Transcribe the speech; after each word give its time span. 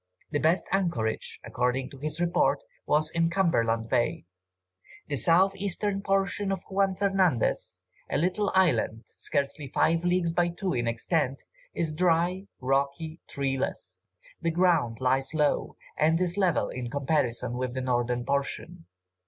The 0.31 0.39
best 0.39 0.67
anchorage, 0.71 1.39
according 1.43 1.91
to 1.91 1.99
his 1.99 2.19
report, 2.19 2.63
was 2.87 3.11
in 3.11 3.29
Cumberland 3.29 3.87
Bay. 3.87 4.25
The 5.09 5.15
south 5.15 5.55
eastern 5.55 6.01
portion 6.01 6.51
of 6.51 6.63
Juan 6.71 6.95
Fernandez, 6.95 7.83
a 8.09 8.17
little 8.17 8.51
island 8.55 9.03
scarcely 9.13 9.67
five 9.67 10.03
leagues 10.03 10.33
by 10.33 10.49
two 10.49 10.73
in 10.73 10.87
extent, 10.87 11.43
is 11.75 11.93
dry, 11.93 12.47
rocky, 12.59 13.19
treeless; 13.29 14.07
the 14.41 14.49
ground 14.49 14.99
lies 15.01 15.35
low, 15.35 15.77
and 15.95 16.19
is 16.19 16.35
level 16.35 16.69
in 16.69 16.89
comparison 16.89 17.53
with 17.55 17.75
the 17.75 17.81
northern 17.81 18.25
portion. 18.25 18.87